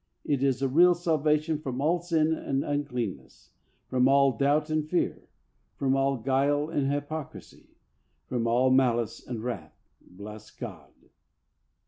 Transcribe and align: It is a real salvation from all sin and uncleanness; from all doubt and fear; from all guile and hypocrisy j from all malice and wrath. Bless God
It 0.25 0.41
is 0.41 0.63
a 0.63 0.67
real 0.67 0.95
salvation 0.95 1.59
from 1.59 1.79
all 1.79 1.99
sin 2.01 2.33
and 2.33 2.65
uncleanness; 2.65 3.51
from 3.87 4.07
all 4.07 4.35
doubt 4.35 4.71
and 4.71 4.89
fear; 4.89 5.29
from 5.77 5.95
all 5.95 6.17
guile 6.17 6.69
and 6.71 6.91
hypocrisy 6.91 7.67
j 7.69 7.73
from 8.25 8.47
all 8.47 8.71
malice 8.71 9.23
and 9.27 9.43
wrath. 9.43 9.77
Bless 10.17 10.49
God 10.49 10.91